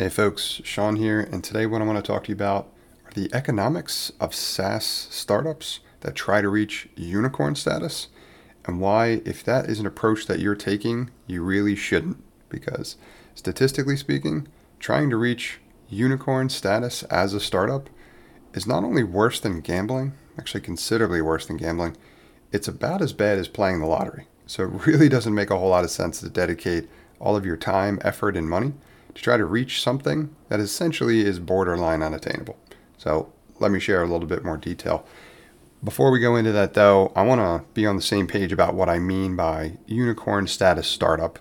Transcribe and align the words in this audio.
Hey 0.00 0.10
folks, 0.10 0.60
Sean 0.62 0.94
here, 0.94 1.18
and 1.18 1.42
today 1.42 1.66
what 1.66 1.82
I 1.82 1.84
want 1.84 1.98
to 1.98 2.06
talk 2.06 2.22
to 2.22 2.28
you 2.28 2.36
about 2.36 2.68
are 3.04 3.10
the 3.14 3.28
economics 3.34 4.12
of 4.20 4.32
SaaS 4.32 4.84
startups 4.86 5.80
that 6.02 6.14
try 6.14 6.40
to 6.40 6.48
reach 6.48 6.88
unicorn 6.94 7.56
status 7.56 8.06
and 8.64 8.80
why, 8.80 9.22
if 9.24 9.42
that 9.42 9.68
is 9.68 9.80
an 9.80 9.86
approach 9.86 10.26
that 10.26 10.38
you're 10.38 10.54
taking, 10.54 11.10
you 11.26 11.42
really 11.42 11.74
shouldn't. 11.74 12.22
Because 12.48 12.94
statistically 13.34 13.96
speaking, 13.96 14.46
trying 14.78 15.10
to 15.10 15.16
reach 15.16 15.58
unicorn 15.88 16.48
status 16.48 17.02
as 17.02 17.34
a 17.34 17.40
startup 17.40 17.90
is 18.54 18.68
not 18.68 18.84
only 18.84 19.02
worse 19.02 19.40
than 19.40 19.60
gambling, 19.60 20.12
actually 20.38 20.60
considerably 20.60 21.20
worse 21.20 21.44
than 21.44 21.56
gambling, 21.56 21.96
it's 22.52 22.68
about 22.68 23.02
as 23.02 23.12
bad 23.12 23.36
as 23.36 23.48
playing 23.48 23.80
the 23.80 23.86
lottery. 23.86 24.28
So 24.46 24.62
it 24.62 24.86
really 24.86 25.08
doesn't 25.08 25.34
make 25.34 25.50
a 25.50 25.58
whole 25.58 25.70
lot 25.70 25.82
of 25.82 25.90
sense 25.90 26.20
to 26.20 26.28
dedicate 26.28 26.88
all 27.18 27.34
of 27.34 27.44
your 27.44 27.56
time, 27.56 27.98
effort, 28.04 28.36
and 28.36 28.48
money 28.48 28.74
to 29.18 29.24
try 29.24 29.36
to 29.36 29.44
reach 29.44 29.82
something 29.82 30.32
that 30.48 30.60
essentially 30.60 31.22
is 31.26 31.40
borderline 31.40 32.04
unattainable. 32.04 32.56
So 32.98 33.32
let 33.58 33.72
me 33.72 33.80
share 33.80 34.00
a 34.00 34.06
little 34.06 34.28
bit 34.28 34.44
more 34.44 34.56
detail. 34.56 35.04
Before 35.82 36.12
we 36.12 36.20
go 36.20 36.36
into 36.36 36.52
that, 36.52 36.74
though, 36.74 37.12
I 37.16 37.22
want 37.22 37.40
to 37.40 37.68
be 37.74 37.84
on 37.84 37.96
the 37.96 38.02
same 38.02 38.28
page 38.28 38.52
about 38.52 38.74
what 38.74 38.88
I 38.88 39.00
mean 39.00 39.34
by 39.34 39.78
unicorn 39.86 40.46
status 40.46 40.86
startup. 40.86 41.40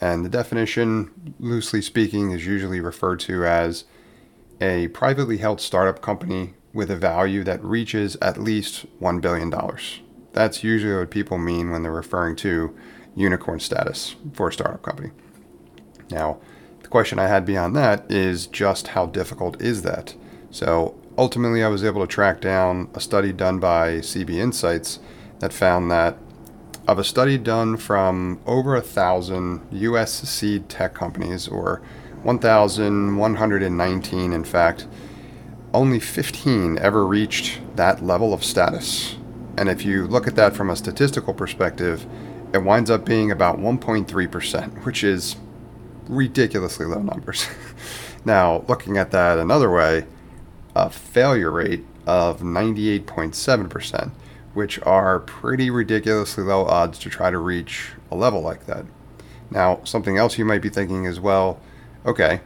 And 0.00 0.24
the 0.24 0.28
definition, 0.28 1.34
loosely 1.38 1.80
speaking, 1.80 2.32
is 2.32 2.44
usually 2.44 2.80
referred 2.80 3.20
to 3.20 3.46
as 3.46 3.84
a 4.60 4.88
privately 4.88 5.38
held 5.38 5.60
startup 5.60 6.02
company 6.02 6.54
with 6.72 6.90
a 6.90 6.96
value 6.96 7.44
that 7.44 7.62
reaches 7.62 8.16
at 8.20 8.36
least 8.36 8.84
$1 9.00 9.20
billion. 9.20 9.52
That's 10.32 10.64
usually 10.64 10.96
what 10.96 11.10
people 11.12 11.38
mean 11.38 11.70
when 11.70 11.84
they're 11.84 11.92
referring 11.92 12.34
to 12.36 12.76
unicorn 13.14 13.60
status 13.60 14.16
for 14.32 14.48
a 14.48 14.52
startup 14.52 14.82
company. 14.82 15.12
Now, 16.10 16.40
question 16.90 17.18
I 17.18 17.26
had 17.26 17.44
beyond 17.44 17.76
that 17.76 18.10
is 18.10 18.46
just 18.46 18.88
how 18.88 19.06
difficult 19.06 19.60
is 19.60 19.82
that? 19.82 20.14
So 20.50 20.94
ultimately, 21.16 21.62
I 21.62 21.68
was 21.68 21.84
able 21.84 22.00
to 22.00 22.06
track 22.06 22.40
down 22.40 22.88
a 22.94 23.00
study 23.00 23.32
done 23.32 23.58
by 23.58 23.98
CB 23.98 24.30
Insights 24.30 24.98
that 25.38 25.52
found 25.52 25.90
that 25.90 26.16
of 26.86 26.98
a 26.98 27.04
study 27.04 27.38
done 27.38 27.76
from 27.76 28.40
over 28.44 28.74
a 28.74 28.80
thousand 28.80 29.60
US 29.70 30.28
seed 30.28 30.68
tech 30.68 30.94
companies, 30.94 31.48
or 31.48 31.80
1,119 32.22 34.32
in 34.32 34.44
fact, 34.44 34.86
only 35.74 36.00
15 36.00 36.78
ever 36.78 37.06
reached 37.06 37.60
that 37.76 38.04
level 38.04 38.34
of 38.34 38.44
status. 38.44 39.16
And 39.56 39.68
if 39.68 39.84
you 39.84 40.06
look 40.06 40.26
at 40.26 40.36
that 40.36 40.54
from 40.54 40.70
a 40.70 40.76
statistical 40.76 41.34
perspective, 41.34 42.06
it 42.52 42.62
winds 42.62 42.90
up 42.90 43.04
being 43.04 43.30
about 43.30 43.58
1.3%, 43.58 44.84
which 44.84 45.04
is 45.04 45.36
ridiculously 46.14 46.86
low 46.86 47.02
numbers. 47.02 47.46
now, 48.24 48.64
looking 48.68 48.96
at 48.96 49.10
that 49.10 49.38
another 49.38 49.70
way, 49.70 50.06
a 50.74 50.90
failure 50.90 51.50
rate 51.50 51.84
of 52.06 52.40
98.7%, 52.40 54.10
which 54.54 54.80
are 54.82 55.20
pretty 55.20 55.70
ridiculously 55.70 56.44
low 56.44 56.64
odds 56.64 56.98
to 57.00 57.10
try 57.10 57.30
to 57.30 57.38
reach 57.38 57.90
a 58.10 58.16
level 58.16 58.40
like 58.40 58.66
that. 58.66 58.84
Now, 59.50 59.80
something 59.84 60.16
else 60.16 60.38
you 60.38 60.44
might 60.44 60.62
be 60.62 60.68
thinking 60.68 61.06
as 61.06 61.20
well 61.20 61.60
okay, 62.04 62.40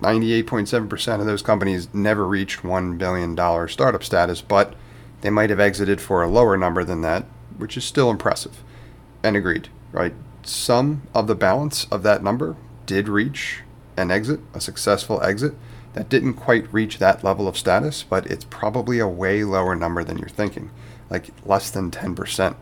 98.7% 0.00 1.20
of 1.20 1.26
those 1.26 1.42
companies 1.42 1.92
never 1.94 2.26
reached 2.26 2.62
$1 2.62 2.98
billion 2.98 3.68
startup 3.68 4.02
status, 4.02 4.40
but 4.42 4.74
they 5.20 5.30
might 5.30 5.50
have 5.50 5.60
exited 5.60 6.00
for 6.00 6.22
a 6.22 6.28
lower 6.28 6.56
number 6.56 6.84
than 6.84 7.02
that, 7.02 7.24
which 7.56 7.76
is 7.76 7.84
still 7.84 8.10
impressive. 8.10 8.62
And 9.22 9.36
agreed, 9.36 9.68
right? 9.92 10.14
Some 10.44 11.02
of 11.14 11.26
the 11.26 11.34
balance 11.34 11.86
of 11.90 12.02
that 12.02 12.22
number 12.22 12.56
did 12.86 13.08
reach 13.08 13.60
an 13.96 14.10
exit, 14.10 14.40
a 14.54 14.60
successful 14.60 15.22
exit 15.22 15.54
that 15.94 16.08
didn't 16.08 16.34
quite 16.34 16.72
reach 16.72 16.98
that 16.98 17.22
level 17.22 17.46
of 17.46 17.58
status, 17.58 18.02
but 18.02 18.26
it's 18.26 18.44
probably 18.44 18.98
a 18.98 19.08
way 19.08 19.44
lower 19.44 19.74
number 19.74 20.02
than 20.02 20.18
you're 20.18 20.28
thinking, 20.28 20.70
like 21.10 21.30
less 21.46 21.70
than 21.70 21.90
10%. 21.90 22.56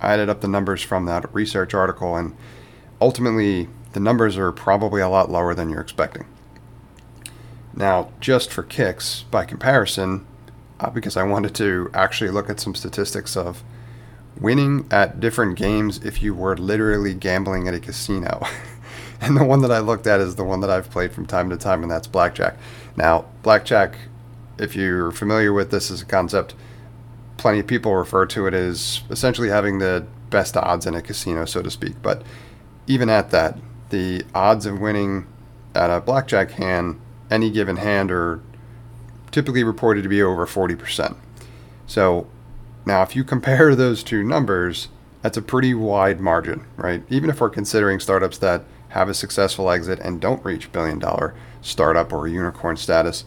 I 0.00 0.12
added 0.12 0.28
up 0.28 0.40
the 0.40 0.48
numbers 0.48 0.82
from 0.82 1.06
that 1.06 1.32
research 1.34 1.74
article, 1.74 2.16
and 2.16 2.36
ultimately, 3.00 3.68
the 3.92 4.00
numbers 4.00 4.36
are 4.36 4.52
probably 4.52 5.00
a 5.00 5.08
lot 5.08 5.30
lower 5.30 5.54
than 5.54 5.70
you're 5.70 5.80
expecting. 5.80 6.26
Now, 7.74 8.10
just 8.20 8.52
for 8.52 8.62
kicks, 8.62 9.24
by 9.30 9.44
comparison, 9.44 10.26
uh, 10.78 10.90
because 10.90 11.16
I 11.16 11.24
wanted 11.24 11.54
to 11.56 11.90
actually 11.92 12.30
look 12.30 12.48
at 12.48 12.60
some 12.60 12.74
statistics 12.74 13.36
of 13.36 13.62
winning 14.40 14.86
at 14.90 15.20
different 15.20 15.56
games 15.56 15.98
if 16.04 16.22
you 16.22 16.34
were 16.34 16.56
literally 16.56 17.14
gambling 17.14 17.68
at 17.68 17.74
a 17.74 17.80
casino. 17.80 18.42
and 19.20 19.36
the 19.36 19.44
one 19.44 19.62
that 19.62 19.72
I 19.72 19.78
looked 19.78 20.06
at 20.06 20.20
is 20.20 20.36
the 20.36 20.44
one 20.44 20.60
that 20.60 20.70
I've 20.70 20.90
played 20.90 21.12
from 21.12 21.26
time 21.26 21.50
to 21.50 21.56
time, 21.56 21.82
and 21.82 21.90
that's 21.90 22.06
blackjack. 22.06 22.56
Now, 22.96 23.26
blackjack, 23.42 23.96
if 24.58 24.76
you're 24.76 25.10
familiar 25.10 25.52
with 25.52 25.70
this 25.70 25.90
as 25.90 26.02
a 26.02 26.06
concept, 26.06 26.54
plenty 27.36 27.60
of 27.60 27.66
people 27.66 27.94
refer 27.94 28.26
to 28.26 28.46
it 28.46 28.54
as 28.54 29.02
essentially 29.10 29.48
having 29.48 29.78
the 29.78 30.06
best 30.30 30.56
odds 30.56 30.86
in 30.86 30.94
a 30.94 31.02
casino, 31.02 31.44
so 31.44 31.62
to 31.62 31.70
speak. 31.70 31.94
But 32.02 32.22
even 32.86 33.08
at 33.08 33.30
that, 33.30 33.58
the 33.90 34.24
odds 34.34 34.66
of 34.66 34.80
winning 34.80 35.26
at 35.74 35.90
a 35.90 36.00
blackjack 36.00 36.52
hand, 36.52 37.00
any 37.30 37.50
given 37.50 37.76
hand, 37.76 38.10
are 38.10 38.40
typically 39.30 39.64
reported 39.64 40.02
to 40.02 40.08
be 40.08 40.22
over 40.22 40.46
40%. 40.46 41.16
So 41.86 42.26
now, 42.86 43.02
if 43.02 43.16
you 43.16 43.24
compare 43.24 43.74
those 43.74 44.02
two 44.02 44.22
numbers, 44.22 44.88
that's 45.20 45.36
a 45.36 45.42
pretty 45.42 45.74
wide 45.74 46.20
margin, 46.20 46.64
right? 46.76 47.02
Even 47.10 47.28
if 47.28 47.40
we're 47.40 47.50
considering 47.50 48.00
startups 48.00 48.38
that 48.38 48.64
have 48.90 49.08
a 49.08 49.14
successful 49.14 49.70
exit 49.70 49.98
and 49.98 50.20
don't 50.20 50.44
reach 50.44 50.72
billion 50.72 50.98
dollar 50.98 51.34
startup 51.60 52.12
or 52.12 52.28
unicorn 52.28 52.76
status, 52.76 53.24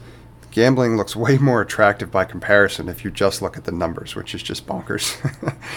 gambling 0.51 0.95
looks 0.95 1.15
way 1.15 1.37
more 1.41 1.61
attractive 1.61 2.09
by 2.09 2.25
comparison 2.25 2.87
if 2.87 3.03
you 3.03 3.11
just 3.11 3.41
look 3.41 3.57
at 3.57 3.65
the 3.65 3.71
numbers, 3.71 4.15
which 4.15 4.33
is 4.33 4.41
just 4.41 4.65
bonkers. 4.65 5.15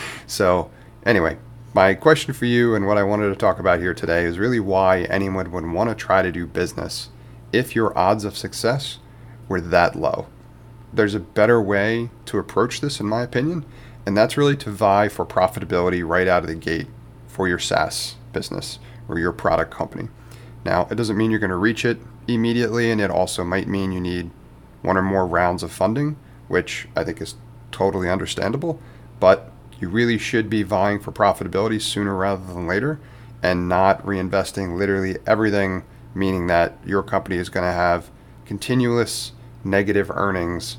so, 0.27 0.71
anyway, 1.05 1.37
my 1.75 1.95
question 1.95 2.33
for 2.33 2.45
you 2.47 2.75
and 2.75 2.87
what 2.87 2.99
I 2.99 3.03
wanted 3.03 3.31
to 3.31 3.37
talk 3.37 3.59
about 3.59 3.81
here 3.81 3.95
today 3.95 4.25
is 4.25 4.39
really 4.39 4.61
why 4.61 5.03
anyone 5.03 5.51
would 5.51 5.67
want 5.67 5.91
to 5.91 5.97
try 5.97 6.23
to 6.23 6.31
do 6.31 6.47
business 6.47 7.09
if 7.53 7.75
your 7.75 7.97
odds 7.99 8.25
of 8.25 8.37
success 8.37 8.99
were 9.49 9.61
that 9.61 9.97
low 9.97 10.27
there's 10.93 11.15
a 11.15 11.21
better 11.21 11.61
way 11.61 12.11
to 12.27 12.39
approach 12.39 12.81
this, 12.81 13.01
in 13.01 13.07
my 13.07 13.23
opinion, 13.23 13.65
and 14.05 14.17
that's 14.17 14.37
really 14.37 14.57
to 14.57 14.71
vie 14.71 15.09
for 15.09 15.25
profitability 15.25 16.07
right 16.07 16.29
out 16.29 16.43
of 16.43 16.49
the 16.49 16.55
gate 16.55 16.89
for 17.27 17.49
your 17.49 17.59
SaaS 17.59 18.17
business 18.33 18.79
or 19.09 19.19
your 19.19 19.33
product 19.33 19.71
company. 19.71 20.09
Now, 20.65 20.87
it 20.91 20.97
doesn't 20.97 21.17
mean 21.17 21.31
you're 21.31 21.41
going 21.41 21.51
to 21.51 21.57
reach 21.57 21.85
it 21.85 21.99
immediately, 22.29 22.91
and 22.91 23.01
it 23.01 23.11
also 23.11 23.45
might 23.45 23.69
mean 23.69 23.93
you 23.93 24.01
need 24.01 24.31
one 24.83 24.97
or 24.97 25.03
more 25.03 25.27
rounds 25.27 25.63
of 25.63 25.73
funding, 25.73 26.17
which 26.49 26.89
I 26.97 27.05
think 27.05 27.21
is 27.21 27.37
totally 27.71 28.09
understandable, 28.09 28.81
but 29.19 29.51
you 29.81 29.89
really 29.89 30.19
should 30.19 30.49
be 30.49 30.63
vying 30.63 31.01
for 31.01 31.11
profitability 31.11 31.81
sooner 31.81 32.15
rather 32.15 32.45
than 32.45 32.67
later 32.67 33.01
and 33.43 33.69
not 33.69 34.05
reinvesting 34.05 34.77
literally 34.77 35.17
everything, 35.27 35.85
meaning 36.15 36.47
that 36.47 36.79
your 36.85 37.03
company 37.03 37.37
is 37.37 37.49
going 37.49 37.65
to 37.65 37.73
have 37.73 38.11
continuous 38.45 39.33
negative 39.65 40.11
earnings 40.11 40.79